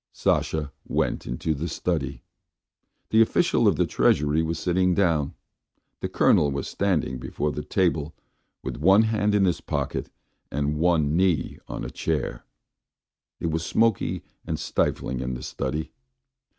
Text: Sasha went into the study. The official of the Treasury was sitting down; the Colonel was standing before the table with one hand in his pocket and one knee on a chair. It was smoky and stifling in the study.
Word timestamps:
Sasha 0.11 0.71
went 0.83 1.27
into 1.27 1.53
the 1.53 1.67
study. 1.67 2.23
The 3.11 3.21
official 3.21 3.67
of 3.67 3.75
the 3.75 3.85
Treasury 3.85 4.41
was 4.41 4.57
sitting 4.57 4.95
down; 4.95 5.35
the 5.99 6.09
Colonel 6.09 6.49
was 6.49 6.67
standing 6.67 7.19
before 7.19 7.51
the 7.51 7.61
table 7.61 8.15
with 8.63 8.77
one 8.77 9.03
hand 9.03 9.35
in 9.35 9.45
his 9.45 9.61
pocket 9.61 10.09
and 10.49 10.77
one 10.79 11.15
knee 11.15 11.59
on 11.67 11.83
a 11.85 11.91
chair. 11.91 12.43
It 13.39 13.51
was 13.51 13.63
smoky 13.63 14.23
and 14.43 14.59
stifling 14.59 15.19
in 15.19 15.35
the 15.35 15.43
study. 15.43 15.91